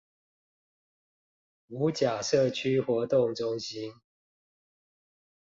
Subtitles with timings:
[1.67, 3.93] 五甲社區活動中心